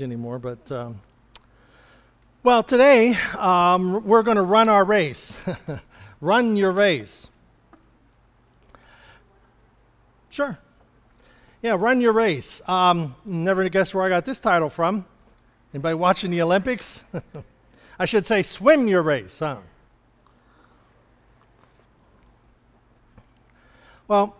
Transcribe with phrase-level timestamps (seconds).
[0.00, 1.02] anymore, but um,
[2.42, 5.36] well, today um, we're going to run our race.
[6.22, 7.28] run your race.
[10.30, 10.56] Sure.
[11.60, 12.62] Yeah, run your race.
[12.66, 15.04] Um, never guess where I got this title from.
[15.74, 17.04] Anybody watching the Olympics?
[17.98, 19.58] I should say swim your race, huh?
[24.08, 24.36] Well,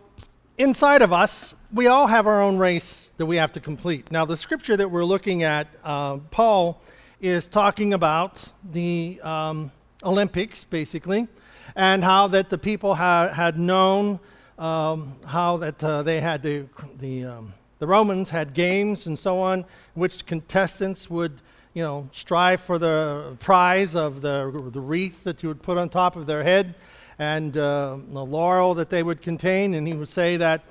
[0.57, 4.11] inside of us, we all have our own race that we have to complete.
[4.11, 6.81] Now, the scripture that we're looking at, uh, Paul
[7.21, 9.71] is talking about the um,
[10.03, 11.27] Olympics, basically,
[11.75, 14.19] and how that the people ha- had known
[14.57, 16.65] um, how that uh, they had the,
[16.99, 21.41] the, um, the Romans had games and so on, which contestants would
[21.73, 25.89] you know, strive for the prize of the, the wreath that you would put on
[25.89, 26.75] top of their head
[27.17, 29.73] and uh, the laurel that they would contain.
[29.73, 30.63] And he would say that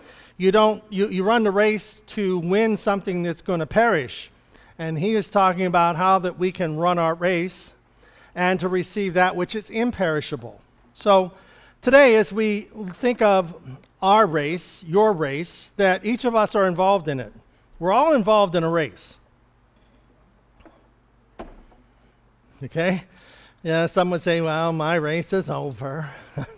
[0.42, 4.28] you don't you, you run the race to win something that's going to perish.
[4.77, 7.74] And he is talking about how that we can run our race
[8.34, 10.61] and to receive that which is imperishable.
[10.94, 11.31] So
[11.81, 12.62] today as we
[12.94, 13.55] think of
[14.03, 17.33] our race your race that each of us are involved in it.
[17.78, 19.19] We're all involved in a race.
[22.64, 23.05] Okay?
[23.62, 26.11] Yeah some would say well my race is over.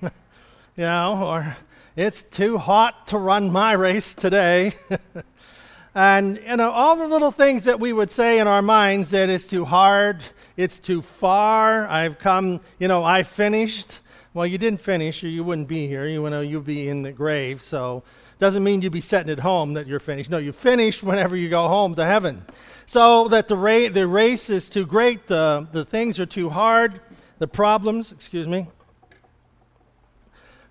[0.76, 1.56] You know or
[1.96, 4.72] it's too hot to run my race today.
[5.94, 9.28] and, you know, all the little things that we would say in our minds that
[9.28, 10.22] it's too hard,
[10.56, 14.00] it's too far, I've come, you know, I finished.
[14.32, 16.06] Well, you didn't finish or you wouldn't be here.
[16.06, 17.62] You know, you'd be in the grave.
[17.62, 18.02] So
[18.40, 20.30] doesn't mean you'd be sitting at home that you're finished.
[20.30, 22.44] No, you finished whenever you go home to heaven.
[22.86, 27.00] So that the, ra- the race is too great, the, the things are too hard,
[27.38, 28.66] the problems, excuse me,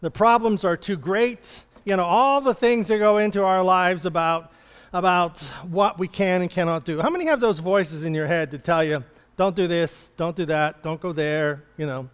[0.03, 1.63] the problems are too great.
[1.85, 4.51] You know, all the things that go into our lives about,
[4.91, 5.39] about
[5.71, 6.99] what we can and cannot do.
[7.01, 9.01] How many have those voices in your head to tell you,
[9.37, 12.09] don't do this, don't do that, don't go there, you know?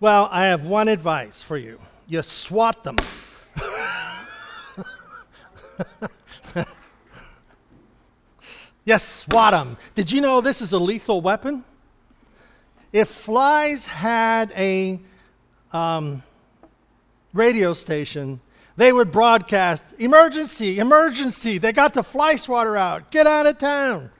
[0.00, 2.96] Well, I have one advice for you you swat them.
[8.86, 9.76] yes, swat them.
[9.94, 11.62] Did you know this is a lethal weapon?
[12.90, 14.98] If flies had a
[15.74, 16.22] um,
[17.32, 18.40] radio station,
[18.76, 21.58] they would broadcast emergency, emergency.
[21.58, 23.10] They got the fly swatter out.
[23.10, 24.10] Get out of town.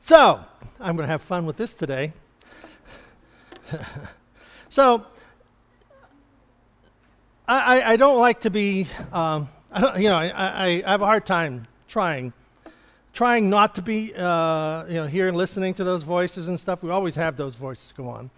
[0.00, 0.40] So,
[0.80, 2.12] I'm going to have fun with this today.
[4.68, 5.04] so,
[7.48, 9.48] I, I, don't like to be, um,
[9.96, 12.34] you know, I, I, have a hard time trying,
[13.14, 16.82] trying not to be, uh, you know, here and listening to those voices and stuff.
[16.82, 18.30] We always have those voices go on.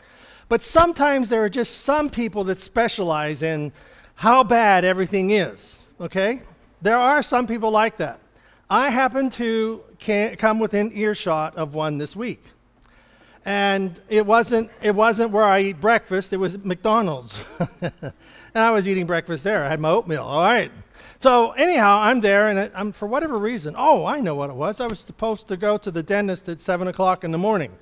[0.51, 3.73] But sometimes there are just some people that specialize in
[4.17, 6.43] how bad everything is, okay?
[6.83, 8.19] There are some people like that.
[8.69, 9.85] I happen to
[10.39, 12.43] come within earshot of one this week.
[13.45, 17.45] And it wasn't, it wasn't where I eat breakfast, it was McDonald's.
[17.81, 18.13] and
[18.53, 19.65] I was eating breakfast there.
[19.65, 20.73] I had my oatmeal, all right.
[21.21, 24.81] So, anyhow, I'm there, and I'm, for whatever reason, oh, I know what it was.
[24.81, 27.73] I was supposed to go to the dentist at 7 o'clock in the morning.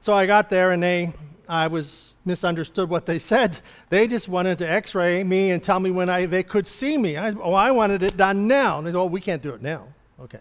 [0.00, 1.12] So I got there, and they,
[1.48, 3.60] I was misunderstood what they said.
[3.88, 6.98] They just wanted to x ray me and tell me when I, they could see
[6.98, 7.16] me.
[7.16, 8.78] I, oh, I wanted it done now.
[8.78, 9.88] And they said, oh, we can't do it now.
[10.20, 10.40] Okay.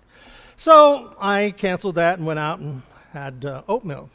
[0.58, 2.82] So I canceled that and went out and
[3.12, 4.10] had uh, oatmeal.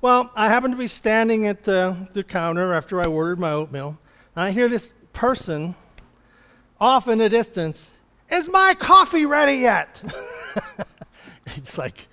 [0.00, 3.98] Well, I happened to be standing at the, the counter after I ordered my oatmeal,
[4.34, 5.76] and I hear this person
[6.80, 7.92] off in the distance,
[8.28, 10.02] Is my coffee ready yet?
[11.46, 12.08] it's like,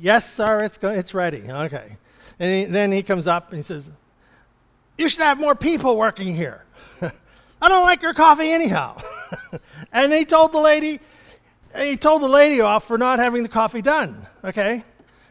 [0.00, 1.42] Yes, sir, it's, go- it's ready.
[1.50, 1.96] Okay.
[2.38, 3.90] And he, then he comes up and he says,
[4.98, 6.64] you should have more people working here.
[7.02, 9.00] I don't like your coffee anyhow.
[9.92, 11.00] and he told the lady,
[11.78, 14.26] he told the lady off for not having the coffee done.
[14.44, 14.84] Okay?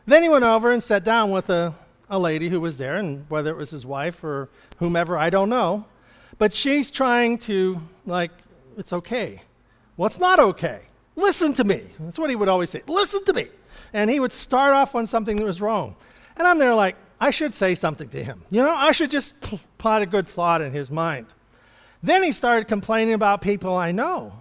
[0.05, 1.73] Then he went over and sat down with a,
[2.09, 5.49] a lady who was there, and whether it was his wife or whomever, I don't
[5.49, 5.85] know.
[6.37, 8.31] But she's trying to, like,
[8.77, 9.41] it's okay.
[9.97, 10.81] Well, not okay.
[11.15, 11.81] Listen to me.
[11.99, 12.83] That's what he would always say.
[12.87, 13.47] Listen to me.
[13.93, 15.95] And he would start off on something that was wrong.
[16.35, 18.41] And I'm there like, I should say something to him.
[18.49, 19.39] You know, I should just
[19.77, 21.27] plant a good thought in his mind.
[22.03, 24.33] Then he started complaining about people I know.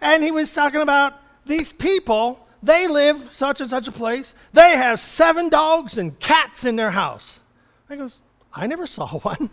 [0.00, 4.34] And he was talking about these people, they live such and such a place.
[4.52, 7.40] They have seven dogs and cats in their house.
[7.88, 8.18] I goes,
[8.52, 9.50] I never saw one.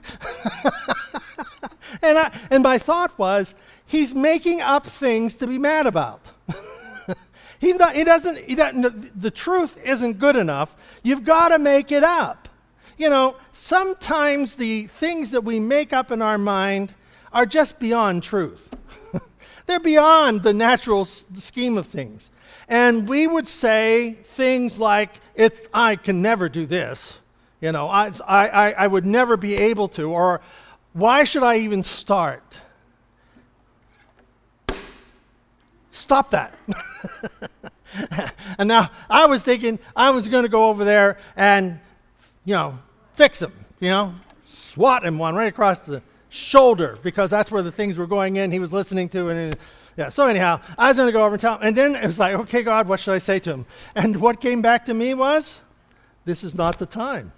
[2.02, 3.56] and, I, and my thought was,
[3.86, 6.22] he's making up things to be mad about.
[7.64, 10.76] He's not, he doesn't, he doesn't, the truth isn't good enough.
[11.02, 12.50] You've got to make it up.
[12.98, 16.94] You know, sometimes the things that we make up in our mind
[17.32, 18.68] are just beyond truth.
[19.66, 22.32] They're beyond the natural scheme of things.
[22.68, 27.18] and we would say things like, it's, I can never do this.
[27.62, 30.42] You know, I, I, I would never be able to, or
[30.92, 32.44] why should I even start?
[35.92, 36.54] Stop that.
[38.58, 41.80] and now I was thinking I was going to go over there and,
[42.46, 42.80] you know,
[43.16, 44.14] fix him, you know,
[44.46, 48.52] swat him one right across the shoulder because that's where the things were going in
[48.52, 49.30] he was listening to.
[49.30, 49.56] And,
[49.96, 51.62] yeah, so anyhow, I was going to go over and tell him.
[51.62, 53.66] And then it was like, okay, God, what should I say to him?
[53.96, 55.60] And what came back to me was,
[56.26, 57.32] this is not the time.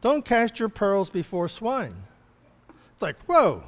[0.00, 1.94] Don't cast your pearls before swine.
[2.92, 3.64] It's like, whoa.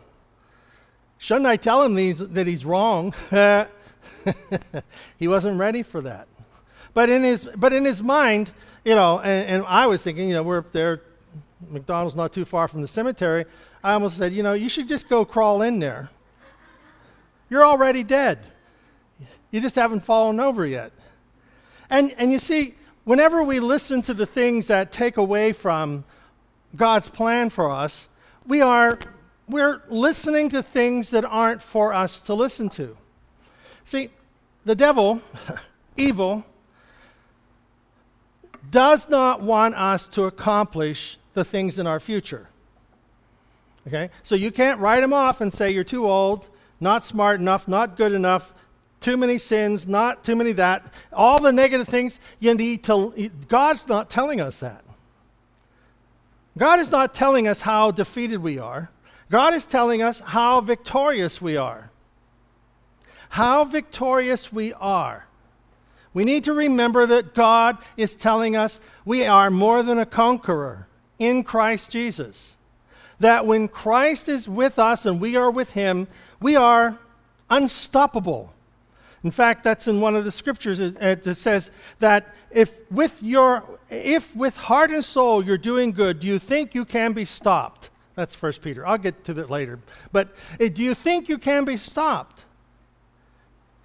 [1.19, 3.15] Shouldn't I tell him these, that he's wrong?
[5.19, 6.29] he wasn't ready for that.
[6.95, 8.51] But in his, but in his mind,
[8.85, 11.03] you know, and, and I was thinking, you know, we're there,
[11.69, 13.45] McDonald's not too far from the cemetery.
[13.83, 16.11] I almost said, you know, you should just go crawl in there.
[17.49, 18.39] You're already dead.
[19.51, 20.93] You just haven't fallen over yet.
[21.89, 22.75] And, and you see,
[23.05, 26.05] whenever we listen to the things that take away from
[26.77, 28.09] God's plan for us,
[28.47, 28.99] we are
[29.51, 32.97] we're listening to things that aren't for us to listen to.
[33.91, 34.09] See,
[34.65, 35.21] the devil,
[35.97, 36.45] evil,
[38.71, 42.47] does not want us to accomplish the things in our future.
[43.89, 44.11] Okay?
[44.23, 46.47] So you can't write him off and say you're too old,
[46.79, 48.53] not smart enough, not good enough,
[49.01, 50.85] too many sins, not too many that.
[51.13, 54.85] All the negative things you need to God's not telling us that.
[56.57, 58.89] God is not telling us how defeated we are.
[59.33, 61.91] God is telling us how victorious we are.
[63.31, 65.27] How victorious we are.
[66.13, 70.87] We need to remember that God is telling us we are more than a conqueror
[71.19, 72.57] in Christ Jesus
[73.21, 76.09] that when Christ is with us and we are with him,
[76.41, 76.99] we are
[77.49, 78.53] unstoppable.
[79.23, 80.81] In fact, that's in one of the scriptures.
[80.81, 86.27] It says that if with, your, if with heart and soul you're doing good, do
[86.27, 87.91] you think you can be stopped?
[88.15, 88.87] That's First Peter.
[88.87, 89.79] I'll get to that later.
[90.11, 92.45] But eh, do you think you can be stopped?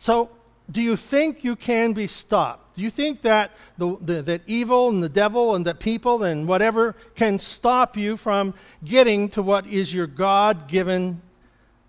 [0.06, 0.30] So,
[0.72, 2.76] do you think you can be stopped?
[2.76, 3.50] Do you think that,
[3.80, 8.16] the, the, that evil and the devil and the people and whatever can stop you
[8.16, 8.54] from
[8.84, 11.24] getting to what is your God given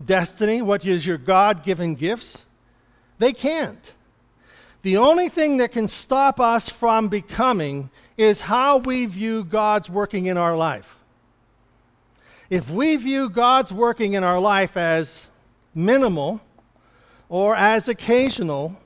[0.02, 2.46] destiny, what is your God given gifts?
[3.18, 3.92] They can't.
[4.80, 10.24] The only thing that can stop us from becoming is how we view God's working
[10.24, 10.96] in our life.
[12.48, 15.28] If we view God's working in our life as
[15.74, 16.40] minimal,
[17.28, 18.76] or as occasional,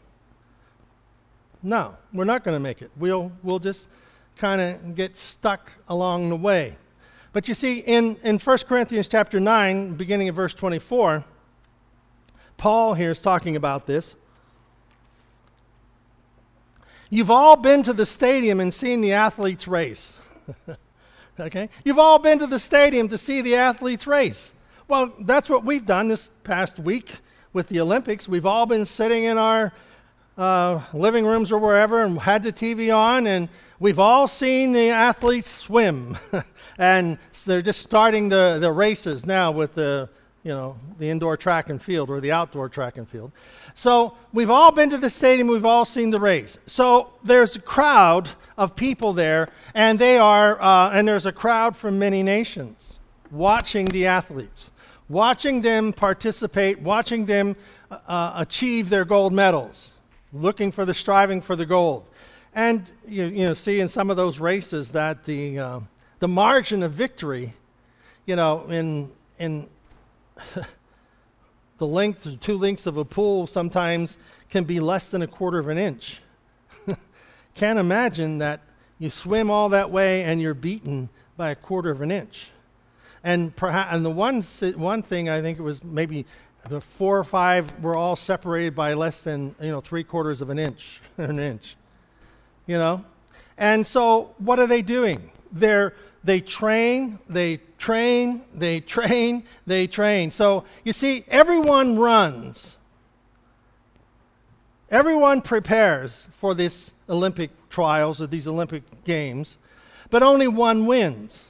[1.63, 2.91] no, we're not going to make it.
[2.97, 3.89] We'll, we'll just
[4.37, 6.77] kind of get stuck along the way.
[7.33, 11.25] But you see, in, in 1 Corinthians chapter 9, beginning of verse 24,
[12.57, 14.17] Paul here is talking about this.
[17.09, 20.19] You've all been to the stadium and seen the athletes race.
[21.41, 21.69] okay?
[21.85, 24.53] You've all been to the stadium to see the athletes race.
[24.89, 27.13] Well, that's what we've done this past week
[27.53, 28.29] with the Olympics.
[28.29, 29.73] We've all been sitting in our
[30.39, 33.49] uh, living rooms or wherever and had the TV on, and
[33.79, 36.17] we've all seen the athletes swim.
[36.79, 40.09] and they're just starting the, the races now with the,
[40.45, 43.33] you know, the indoor track and field or the outdoor track and field.
[43.75, 46.59] So we've all been to the stadium, we've all seen the race.
[46.67, 51.77] So there's a crowd of people there, and they are, uh, and there's a crowd
[51.77, 54.71] from many nations watching the athletes
[55.11, 57.57] watching them participate, watching them
[57.91, 59.97] uh, uh, achieve their gold medals,
[60.33, 62.09] looking for the striving for the gold.
[62.55, 65.81] And you, you know, see in some of those races that the, uh,
[66.21, 67.53] the margin of victory,
[68.25, 69.69] you know, in, in
[71.79, 74.17] the length, two lengths of a pool sometimes
[74.49, 76.23] can be less than a quarter of an inch.
[77.55, 78.61] Can't imagine that
[78.99, 82.51] you swim all that way and you're beaten by a quarter of an inch.
[83.23, 84.43] And, perhaps, and the one,
[84.77, 86.25] one thing I think it was maybe
[86.69, 90.51] the four or five were all separated by less than you know three quarters of
[90.51, 91.77] an inch, an inch,
[92.67, 93.05] you know.
[93.57, 95.31] And so what are they doing?
[95.53, 100.31] They're they train, they train, they train, they train.
[100.31, 102.77] So you see, everyone runs.
[104.91, 109.57] Everyone prepares for this Olympic trials or these Olympic games,
[110.11, 111.49] but only one wins.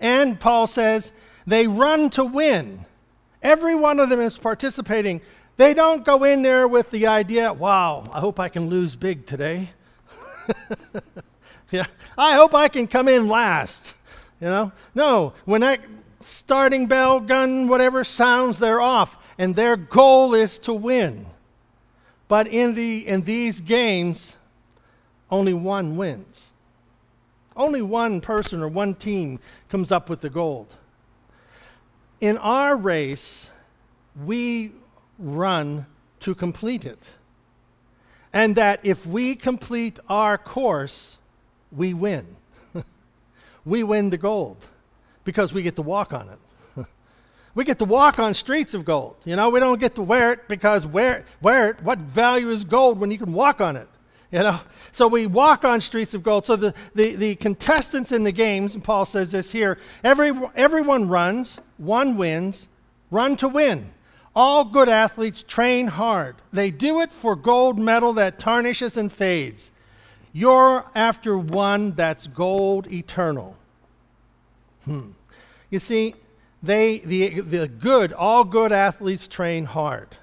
[0.00, 1.12] And Paul says
[1.46, 2.86] they run to win.
[3.42, 5.20] Every one of them is participating.
[5.56, 9.26] They don't go in there with the idea, wow, I hope I can lose big
[9.26, 9.70] today.
[11.70, 13.94] yeah, I hope I can come in last.
[14.40, 14.72] You know?
[14.94, 15.80] No, when that
[16.20, 19.18] starting bell, gun, whatever sounds, they're off.
[19.38, 21.26] And their goal is to win.
[22.28, 24.36] But in, the, in these games,
[25.30, 26.49] only one wins.
[27.60, 29.38] Only one person or one team
[29.68, 30.74] comes up with the gold.
[32.18, 33.50] In our race,
[34.24, 34.72] we
[35.18, 35.84] run
[36.20, 37.12] to complete it.
[38.32, 41.18] And that if we complete our course,
[41.70, 42.34] we win.
[43.66, 44.66] we win the gold
[45.24, 46.86] because we get to walk on it.
[47.54, 49.16] we get to walk on streets of gold.
[49.26, 51.82] You know, we don't get to wear it because wear, wear it.
[51.82, 53.88] What value is gold when you can walk on it?
[54.32, 54.60] You know,
[54.92, 56.46] so we walk on streets of gold.
[56.46, 61.08] So the, the, the contestants in the games, and Paul says this here every, everyone
[61.08, 62.68] runs, one wins,
[63.10, 63.92] run to win.
[64.34, 66.36] All good athletes train hard.
[66.52, 69.72] They do it for gold medal that tarnishes and fades.
[70.32, 73.56] You're after one that's gold eternal.
[74.84, 75.10] Hmm.
[75.70, 76.14] You see,
[76.62, 80.16] they, the, the good, all good athletes train hard.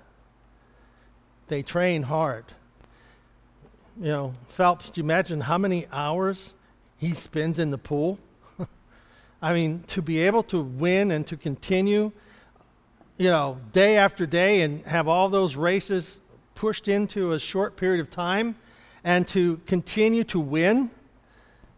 [1.50, 2.46] They train hard.
[4.00, 6.54] You know, Phelps, do you imagine how many hours
[6.98, 8.20] he spends in the pool?
[9.42, 12.12] I mean, to be able to win and to continue
[13.18, 16.20] you know, day after day and have all those races
[16.56, 18.56] pushed into a short period of time
[19.04, 20.92] and to continue to win.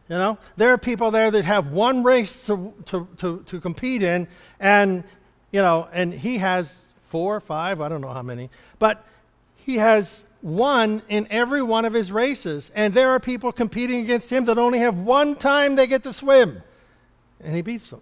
[0.10, 4.02] You know, there are people there that have one race to, to, to, to compete
[4.02, 4.28] in,
[4.60, 5.04] and,
[5.52, 8.50] you know, and he has four, or five, I don't know how many,
[8.80, 9.06] but
[9.56, 12.72] he has won in every one of his races.
[12.76, 16.14] And there are people competing against him that only have one time they get to
[16.14, 16.64] swim,
[17.42, 18.02] and he beats them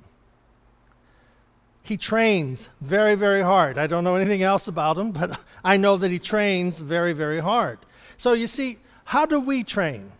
[1.88, 3.78] he trains very, very hard.
[3.78, 7.40] I don't know anything else about him, but I know that he trains very, very
[7.40, 7.80] hard.
[8.18, 10.12] So you see, how do we train?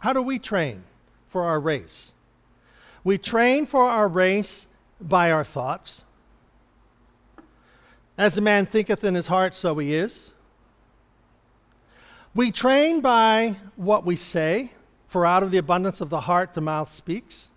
[0.00, 0.84] How do we train
[1.28, 2.12] for our race?
[3.04, 4.66] We train for our race
[5.00, 6.04] by our thoughts.
[8.18, 10.30] As a man thinketh in his heart, so he is.
[12.34, 14.72] We train by what we say,
[15.08, 17.48] for out of the abundance of the heart the mouth speaks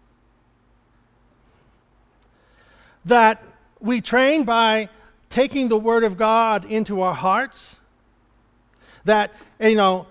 [3.06, 3.44] that
[3.80, 4.90] we train by
[5.30, 7.78] taking the Word of God into our hearts.
[9.06, 10.08] That, you know,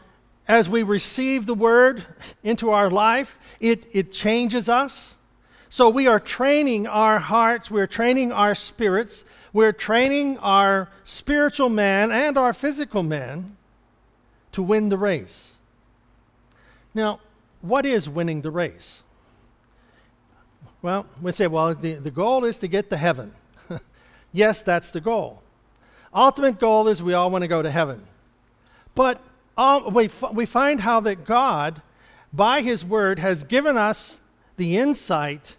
[0.47, 2.05] as we receive the Word
[2.43, 5.17] into our life, it, it changes us.
[5.69, 12.13] So we are training our hearts, we're training our spirits, we're training our spiritual man
[12.13, 13.57] and our physical man
[14.53, 15.55] to win the race.
[16.95, 17.21] Now,
[17.61, 19.03] what is winning the race?
[20.81, 23.33] Well, we say, well, the, the goal is to get to heaven.
[24.33, 25.43] yes, that's the goal.
[26.15, 28.03] Ultimate goal is we all want to go to heaven.
[28.95, 29.21] But
[29.57, 31.83] uh, we, f- we find how that God,
[32.33, 34.21] by His Word, has given us
[34.57, 35.57] the insight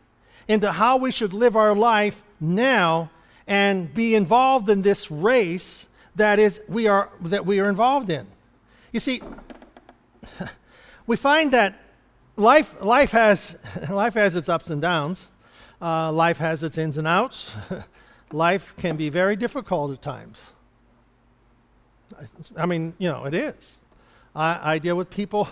[0.48, 3.12] into how we should live our life now
[3.50, 8.27] and be involved in this race that is we are that we are involved in.
[8.94, 9.22] You see,
[11.08, 11.79] we find that
[12.38, 13.58] life, life, has,
[13.89, 15.29] life has its ups and downs.
[15.82, 17.56] Uh, life has its ins and outs.
[18.32, 20.53] life can be very difficult at times.
[22.58, 23.77] I, mean, you know, it is.
[24.36, 25.48] I, I, deal with people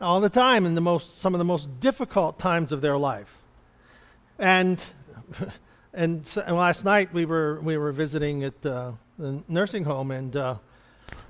[0.00, 3.38] all the time in the most, some of the most difficult times of their life.
[4.38, 4.84] And,
[5.94, 10.10] and, so, and last night we were, we were visiting at uh, the nursing home,
[10.10, 10.56] and uh,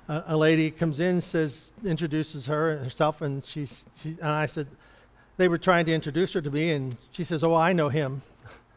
[0.09, 4.67] a, a, lady comes in, says, introduces her herself, and she's, she, and I said,
[5.37, 8.21] they were trying to introduce her to me, and she says, Oh, I know him.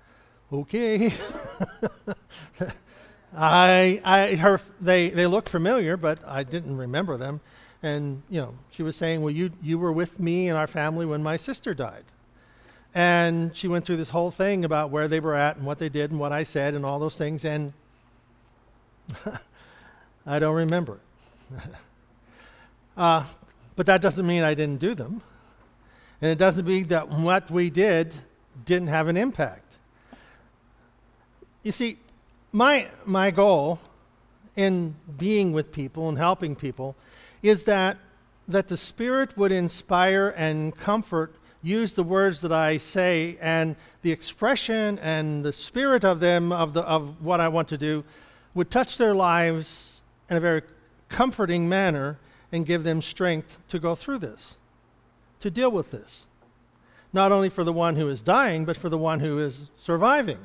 [0.52, 1.12] okay.
[3.36, 7.40] I, I, her, they, they looked familiar, but I didn't remember them.
[7.82, 11.06] And, you know, she was saying, Well, you, you were with me and our family
[11.06, 12.04] when my sister died.
[12.94, 15.88] And she went through this whole thing about where they were at and what they
[15.88, 17.44] did and what I said and all those things.
[17.44, 17.72] And
[20.26, 20.98] I don't remember.
[22.96, 23.24] uh,
[23.76, 25.22] but that doesn't mean I didn't do them.
[26.20, 28.14] And it doesn't mean that what we did
[28.64, 29.76] didn't have an impact.
[31.62, 31.98] You see,
[32.52, 33.78] my, my goal
[34.56, 36.96] in being with people and helping people
[37.42, 37.98] is that,
[38.48, 44.12] that the Spirit would inspire and comfort, use the words that I say, and the
[44.12, 48.04] expression and the spirit of them, of, the, of what I want to do,
[48.54, 50.62] would touch their lives in a very
[51.08, 52.18] comforting manner
[52.52, 54.56] and give them strength to go through this
[55.40, 56.26] to deal with this.
[57.12, 60.38] Not only for the one who is dying, but for the one who is surviving.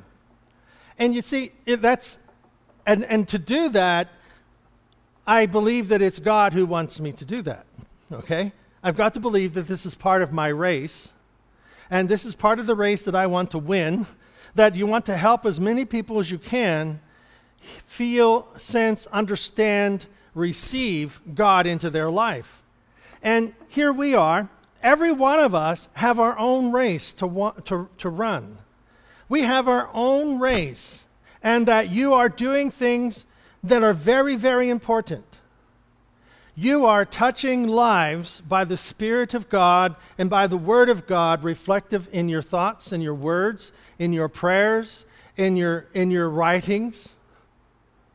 [0.98, 2.18] And you see, that's,
[2.86, 4.08] and, and to do that,
[5.26, 7.66] I believe that it's God who wants me to do that.
[8.12, 8.52] Okay?
[8.86, 11.10] I've got to believe that this is part of my race,
[11.88, 14.06] and this is part of the race that I want to win,
[14.54, 17.00] that you want to help as many people as you can
[17.86, 22.62] feel, sense, understand, receive God into their life.
[23.22, 24.50] And here we are.
[24.82, 28.58] Every one of us have our own race to, want, to, to run.
[29.30, 31.06] We have our own race,
[31.42, 33.24] and that you are doing things
[33.62, 35.33] that are very, very important.
[36.56, 41.42] You are touching lives by the Spirit of God and by the Word of God,
[41.42, 45.04] reflective in your thoughts and your words, in your prayers,
[45.36, 47.14] in your, in your writings.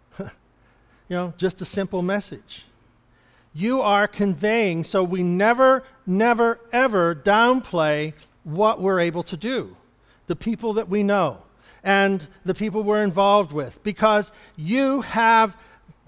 [0.20, 0.30] you
[1.10, 2.64] know, just a simple message.
[3.54, 8.14] You are conveying, so we never, never, ever downplay
[8.46, 9.76] what we're able to do,
[10.28, 11.40] the people that we know,
[11.84, 15.58] and the people we're involved with, because you have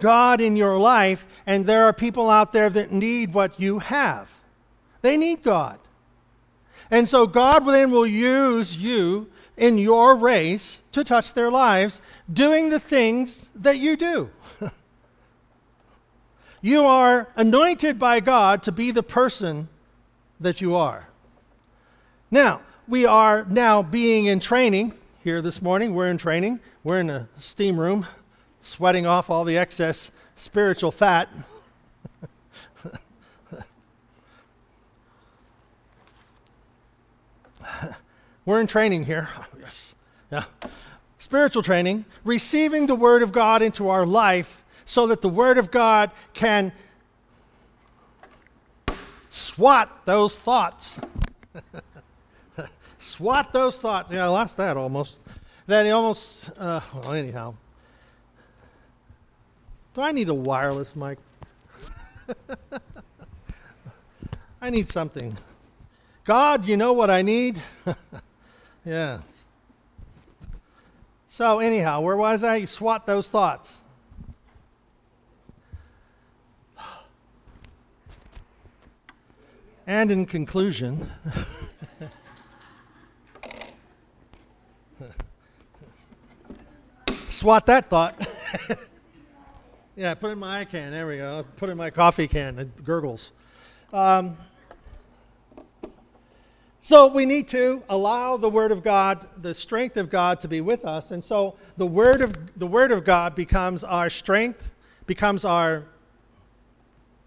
[0.01, 4.41] God in your life, and there are people out there that need what you have.
[5.01, 5.79] They need God.
[6.89, 12.69] And so God then will use you in your race to touch their lives, doing
[12.69, 14.29] the things that you do.
[16.61, 19.69] you are anointed by God to be the person
[20.39, 21.07] that you are.
[22.29, 24.93] Now, we are now being in training
[25.23, 25.93] here this morning.
[25.93, 26.59] We're in training.
[26.83, 28.07] We're in a steam room,
[28.61, 31.29] sweating off all the excess spiritual fat.
[38.45, 39.29] We're in training here.
[39.59, 39.95] yes.
[40.31, 40.43] Yeah.
[41.19, 45.69] Spiritual training, receiving the Word of God into our life so that the Word of
[45.71, 46.73] God can
[49.29, 50.99] swat those thoughts.
[52.99, 54.11] swat those thoughts.
[54.11, 55.19] Yeah, I lost that almost.
[55.67, 57.53] That almost, uh, well, anyhow.
[59.93, 61.17] Do I need a wireless mic?
[64.61, 65.35] I need something.
[66.23, 67.61] God, you know what I need?
[68.85, 69.19] yeah.
[71.27, 72.57] So, anyhow, where was I?
[72.57, 73.81] You swat those thoughts.
[79.87, 81.09] And in conclusion,
[87.27, 88.15] swat that thought.
[89.95, 90.91] Yeah, put it in my can.
[90.91, 91.45] There we go.
[91.57, 92.57] Put it in my coffee can.
[92.57, 93.31] It gurgles.
[93.91, 94.37] Um,
[96.81, 100.61] so we need to allow the Word of God, the strength of God, to be
[100.61, 101.11] with us.
[101.11, 104.71] And so the Word of, the word of God becomes our strength,
[105.05, 105.85] becomes our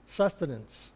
[0.06, 0.90] sustenance.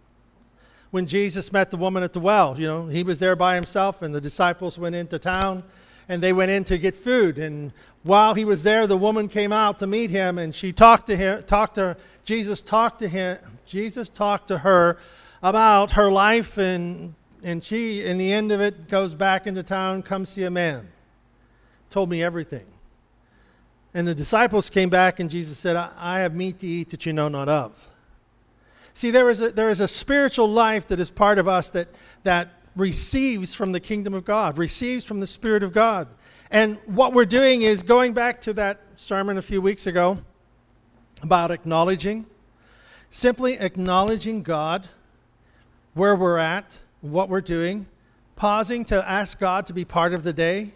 [0.91, 4.01] When Jesus met the woman at the well, you know, he was there by himself,
[4.01, 5.65] and the disciples went into town
[6.09, 7.39] and they went in to get food.
[7.39, 7.73] And
[8.03, 11.17] while he was there, the woman came out to meet him, and she talked to
[11.17, 14.99] him, talked to Jesus, talked to him, Jesus talked to her
[15.43, 20.03] about her life and and she, in the end of it, goes back into town,
[20.03, 20.89] comes see a man.
[21.91, 22.67] Told me everything.
[23.95, 27.07] And the disciples came back, and Jesus said, I, I have meat to eat that
[27.07, 27.89] you know not of.
[28.93, 31.89] See, there is, a, there is a spiritual life that is part of us that,
[32.25, 36.09] that receives from the kingdom of God, receives from the Spirit of God.
[36.51, 40.19] And what we're doing is going back to that sermon a few weeks ago
[41.23, 42.25] about acknowledging,
[43.11, 44.89] simply acknowledging God
[45.93, 47.87] where we're at what we're doing,
[48.37, 50.73] pausing to ask God to be part of the day.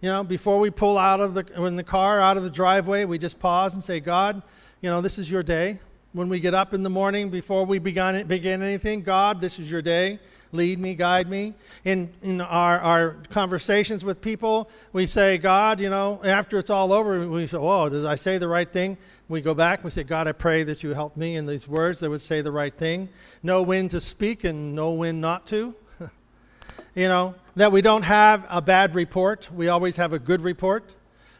[0.00, 3.04] You know, before we pull out of the in the car out of the driveway,
[3.04, 4.42] we just pause and say, God,
[4.80, 5.78] you know, this is your day.
[6.12, 9.70] When we get up in the morning, before we begin, begin anything, God, this is
[9.70, 10.18] your day.
[10.54, 11.54] Lead me, guide me.
[11.84, 16.92] In, in our, our conversations with people, we say, God, you know, after it's all
[16.92, 18.98] over, we say, whoa, did I say the right thing?
[19.30, 22.00] We go back, we say, God, I pray that you help me in these words
[22.00, 23.08] that would say the right thing.
[23.42, 25.74] Know when to speak and know when not to.
[26.94, 30.94] you know, that we don't have a bad report, we always have a good report.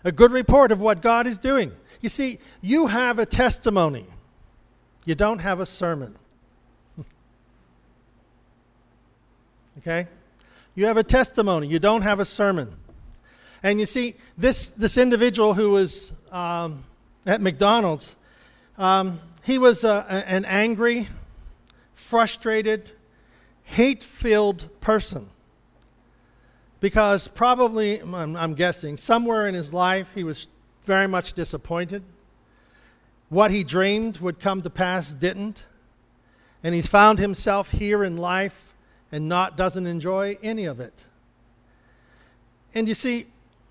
[0.04, 1.70] A good report of what God is doing.
[2.00, 4.06] You see, you have a testimony,
[5.04, 6.16] you don't have a sermon.
[9.78, 10.06] Okay?
[10.74, 12.74] You have a testimony, you don't have a sermon.
[13.62, 16.12] And you see, this, this individual who was.
[16.30, 16.84] Um,
[17.26, 18.16] at McDonald's.
[18.78, 21.08] Um, he was a, an angry,
[21.94, 22.90] frustrated,
[23.64, 25.28] hate filled person.
[26.80, 30.48] Because probably, I'm, I'm guessing, somewhere in his life he was
[30.84, 32.02] very much disappointed.
[33.28, 35.64] What he dreamed would come to pass didn't.
[36.64, 38.61] And he's found himself here in life
[39.12, 41.04] and not doesn't enjoy any of it.
[42.74, 43.26] And you see,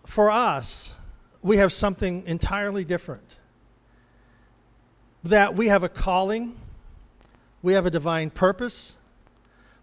[0.05, 0.93] for us,
[1.41, 3.37] we have something entirely different
[5.23, 6.55] that we have a calling,
[7.61, 8.95] we have a divine purpose,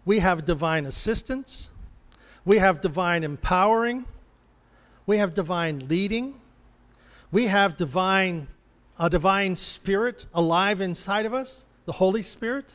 [0.03, 1.69] we have divine assistance,
[2.43, 4.05] we have divine empowering,
[5.05, 6.41] we have divine leading,
[7.31, 8.47] we have divine
[8.99, 12.73] a divine spirit alive inside of us, the Holy Spirit,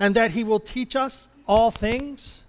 [0.00, 2.44] and that He will teach us all things,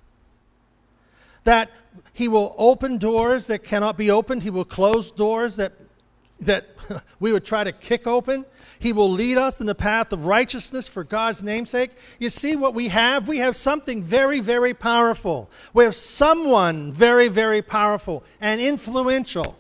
[1.44, 1.72] that
[2.14, 5.74] He will open doors that cannot be opened, He will close doors that,
[6.40, 6.68] that
[7.20, 8.46] we would try to kick open.
[8.80, 11.92] He will lead us in the path of righteousness for God's namesake.
[12.20, 13.30] You see what we have?
[13.30, 15.50] We have something very, very powerful.
[15.74, 19.58] We have someone very, very powerful and influential.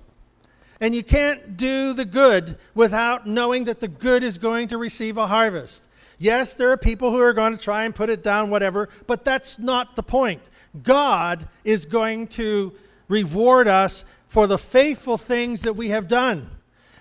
[0.81, 5.15] And you can't do the good without knowing that the good is going to receive
[5.15, 5.87] a harvest.
[6.17, 9.25] Yes, there are people who are going to try and put it down, whatever, but
[9.25, 10.41] that's not the point.
[10.81, 12.73] God is going to
[13.07, 16.49] reward us for the faithful things that we have done.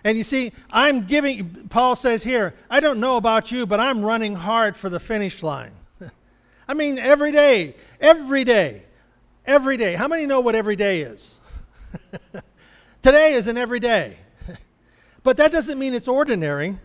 [0.05, 4.05] And you see, I'm giving, Paul says here, I don't know about you, but I'm
[4.05, 5.73] running hard for the finish line.
[6.69, 8.83] I mean, every day, every day,
[9.47, 9.95] every day.
[9.95, 11.37] How many know what every day is?
[13.03, 14.17] Today is an everyday.
[15.23, 16.79] but that doesn't mean it's ordinary.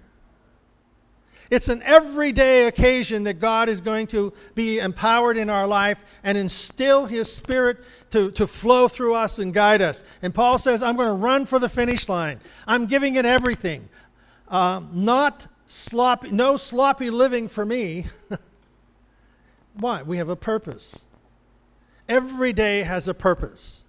[1.49, 6.37] It's an everyday occasion that God is going to be empowered in our life and
[6.37, 7.77] instill His Spirit
[8.11, 10.03] to, to flow through us and guide us.
[10.21, 12.39] And Paul says, I'm going to run for the finish line.
[12.65, 13.87] I'm giving it everything.
[14.47, 18.07] Uh, not sloppy, no sloppy living for me.
[19.73, 20.01] Why?
[20.03, 21.03] We have a purpose.
[22.09, 23.83] Every day has a purpose.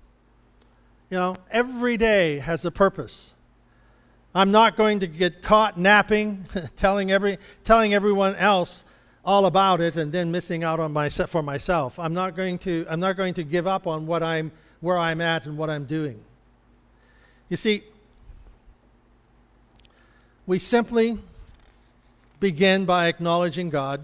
[1.11, 3.35] You know, every day has a purpose.
[4.39, 6.45] I'm not going to get caught napping,
[6.77, 8.85] telling, every, telling everyone else
[9.25, 11.99] all about it and then missing out on my, for myself.
[11.99, 15.21] I'm not, going to, I'm not going to give up on what I'm, where I'm
[15.21, 16.21] at and what I'm doing.
[17.49, 17.83] You see,
[20.47, 21.19] we simply
[22.39, 24.03] begin by acknowledging God.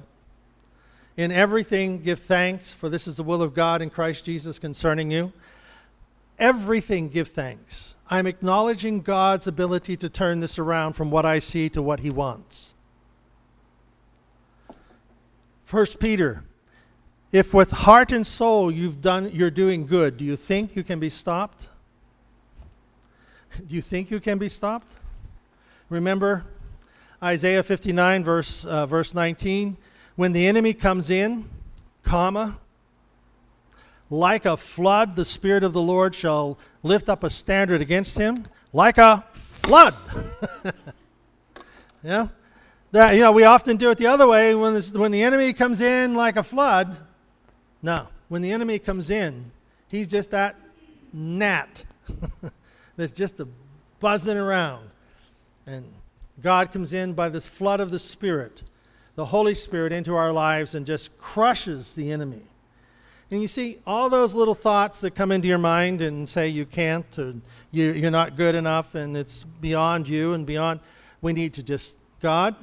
[1.17, 5.13] In everything, give thanks, for this is the will of God in Christ Jesus concerning
[5.13, 5.33] you.
[6.39, 7.95] Everything, give thanks.
[8.11, 12.11] I'm acknowledging God's ability to turn this around from what I see to what He
[12.11, 12.75] wants.
[15.65, 16.45] First Peter,
[17.33, 21.01] if with heart and soul you've done, you're doing good, do you think you can
[21.01, 21.69] be stopped?
[23.67, 24.93] Do you think you can be stopped?
[25.89, 26.45] Remember
[27.23, 29.77] Isaiah 59, verse, uh, verse 19?
[30.17, 31.49] When the enemy comes in,
[32.03, 32.59] comma,
[34.11, 38.47] like a flood, the Spirit of the Lord shall lift up a standard against him.
[38.73, 39.95] Like a flood.
[42.03, 42.29] yeah?
[42.93, 45.53] That, you know, we often do it the other way when, this, when the enemy
[45.53, 46.97] comes in like a flood.
[47.83, 49.51] No, when the enemy comes in,
[49.89, 50.57] he's just that
[51.13, 51.85] gnat
[52.97, 53.49] that's just a
[54.01, 54.89] buzzing around.
[55.67, 55.85] And
[56.43, 58.63] God comes in by this flood of the Spirit,
[59.15, 62.43] the Holy Spirit, into our lives and just crushes the enemy.
[63.35, 66.65] And you see, all those little thoughts that come into your mind and say you
[66.65, 67.35] can't or
[67.73, 70.79] you, you're not good enough and it's beyond you and beyond,
[71.21, 72.55] we need to just, God,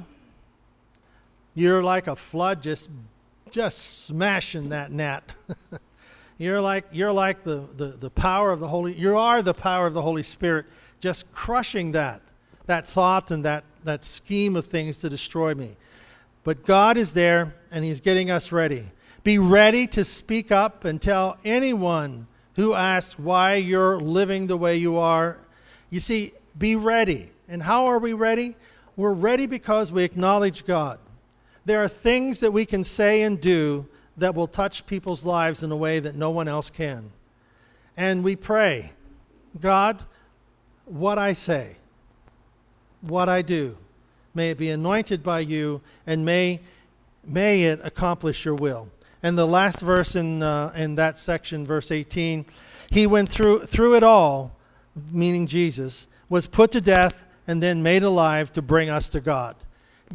[1.56, 2.90] you're like a flood just,
[3.50, 5.24] just smashing that net.
[6.38, 9.88] you're like, you're like the, the, the power of the Holy, you are the power
[9.88, 10.68] of the Holy Spirit,
[11.02, 12.22] just crushing that,
[12.68, 15.76] that thought and that, that scheme of things to destroy me.
[16.46, 18.88] But God is there and He's getting us ready.
[19.24, 24.78] Be ready to speak up and tell anyone who asks why you're living the way
[24.78, 25.38] you are.
[25.90, 27.32] You see, be ready.
[27.48, 28.56] And how are we ready?
[28.96, 31.00] We're ready because we acknowledge God.
[31.66, 35.72] There are things that we can say and do that will touch people's lives in
[35.72, 37.12] a way that no one else can.
[37.96, 38.92] And we pray,
[39.60, 40.04] God,
[40.86, 41.76] what I say,
[43.02, 43.78] what I do,
[44.34, 46.60] may it be anointed by you, and may,
[47.24, 48.90] may it accomplish your will.
[49.24, 52.46] And the last verse in, uh, in that section, verse 18,
[52.90, 54.58] he went through, through it all,
[55.12, 59.56] meaning Jesus, was put to death and then made alive to bring us to God.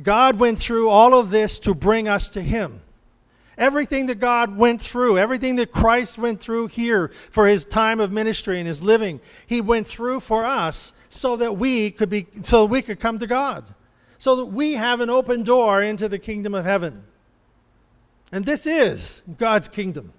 [0.02, 2.80] God went through all of this to bring us to Him.
[3.58, 8.12] Everything that God went through, everything that Christ went through here for his time of
[8.12, 12.66] ministry and his living, he went through for us so that we could be so
[12.66, 13.64] we could come to God.
[14.18, 17.04] So that we have an open door into the kingdom of heaven.
[18.32, 20.12] And this is God's kingdom.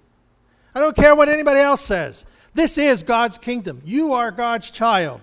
[0.74, 2.24] I don't care what anybody else says.
[2.54, 3.82] This is God's kingdom.
[3.84, 5.20] You are God's child.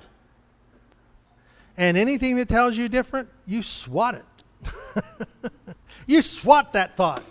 [1.78, 5.04] And anything that tells you different, you swat it.
[6.08, 7.24] you swat that thought.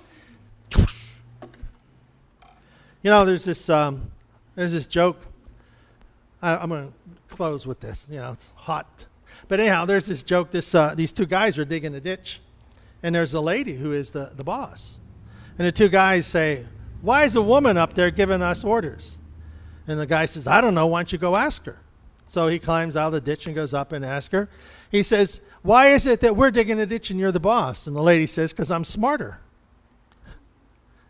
[3.02, 4.10] You know, there's this um,
[4.54, 5.18] there's this joke.
[6.40, 8.06] I, am going to close with this.
[8.10, 9.06] You know, it's hot.
[9.48, 10.50] But anyhow, there's this joke.
[10.50, 12.40] This uh, these two guys are digging a ditch,
[13.02, 14.98] and there's a lady who is the, the boss.
[15.58, 16.66] And the two guys say,
[17.02, 19.18] Why is a woman up there giving us orders?
[19.86, 20.86] And the guy says, I don't know.
[20.86, 21.78] Why don't you go ask her?
[22.26, 24.48] So he climbs out of the ditch and goes up and asks her.
[24.90, 27.86] He says, Why is it that we're digging a ditch and you're the boss?
[27.86, 29.38] And the lady says, Because I'm smarter.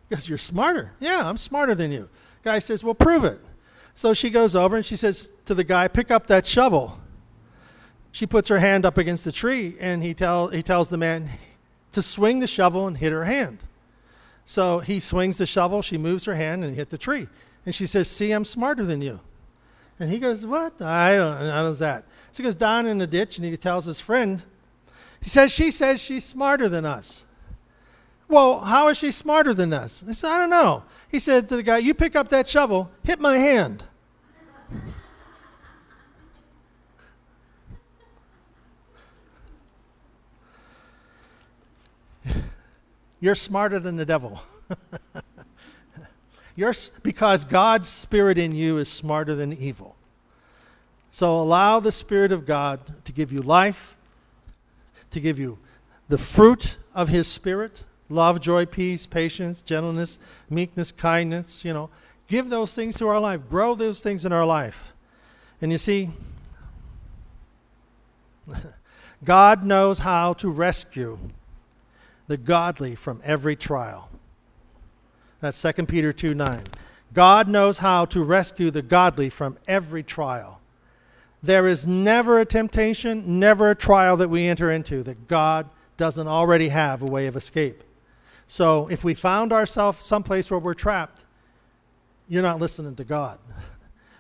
[0.08, 0.92] Because you're smarter.
[1.00, 2.08] Yeah, I'm smarter than you.
[2.42, 3.40] Guy says, Well, prove it.
[3.94, 6.98] So she goes over and she says to the guy, Pick up that shovel.
[8.10, 11.30] She puts her hand up against the tree and he, tell, he tells the man
[11.92, 13.58] to swing the shovel and hit her hand.
[14.46, 17.28] So he swings the shovel, she moves her hand and hit the tree.
[17.64, 19.20] And she says, See, I'm smarter than you.
[19.98, 20.80] And he goes, What?
[20.82, 21.72] I don't know.
[21.72, 22.04] That?
[22.30, 24.42] So he goes down in the ditch and he tells his friend,
[25.22, 27.24] He says, She says she's smarter than us.
[28.28, 30.04] Well, how is she smarter than us?
[30.08, 30.84] I said, I don't know.
[31.10, 33.84] He said to the guy, You pick up that shovel, hit my hand.
[43.24, 44.42] You're smarter than the devil.
[46.56, 49.96] You're, because God's Spirit in you is smarter than evil.
[51.10, 53.96] So allow the Spirit of God to give you life,
[55.10, 55.56] to give you
[56.10, 60.18] the fruit of His Spirit love, joy, peace, patience, gentleness,
[60.50, 61.64] meekness, kindness.
[61.64, 61.88] You know,
[62.28, 64.92] give those things to our life, grow those things in our life.
[65.62, 66.10] And you see,
[69.24, 71.18] God knows how to rescue
[72.26, 74.08] the godly from every trial.
[75.40, 76.62] That's 2 Peter 2 9.
[77.12, 80.60] God knows how to rescue the godly from every trial.
[81.42, 86.26] There is never a temptation, never a trial that we enter into that God doesn't
[86.26, 87.84] already have a way of escape.
[88.46, 91.24] So if we found ourselves someplace where we're trapped,
[92.28, 93.38] you're not listening to God.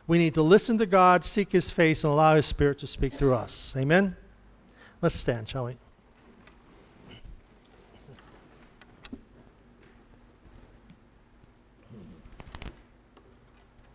[0.06, 3.14] We need to listen to God, seek His face, and allow His Spirit to speak
[3.14, 3.74] through us.
[3.74, 4.16] Amen?
[5.00, 5.78] Let's stand, shall we?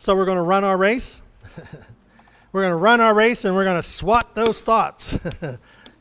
[0.01, 1.21] So we're going to run our race.
[2.53, 5.19] we're going to run our race and we're going to swat those thoughts.
[5.41, 5.57] you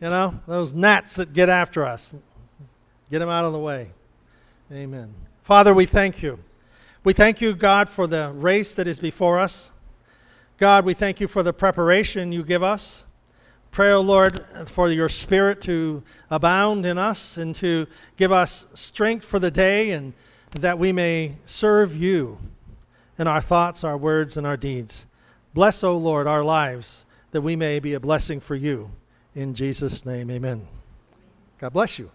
[0.09, 2.15] know, those gnats that get after us.
[3.11, 3.91] Get them out of the way.
[4.73, 5.13] Amen.
[5.43, 6.39] Father, we thank you.
[7.03, 9.73] We thank you, God, for the race that is before us.
[10.59, 13.05] God, we thank you for the preparation you give us.
[13.73, 18.67] Pray, O oh Lord, for your spirit to abound in us and to give us
[18.75, 20.13] strength for the day and
[20.53, 22.39] that we may serve you
[23.19, 25.07] in our thoughts, our words, and our deeds.
[25.55, 28.91] Bless, O Lord, our lives, that we may be a blessing for you.
[29.35, 30.67] In Jesus' name, amen.
[31.59, 32.11] God bless you.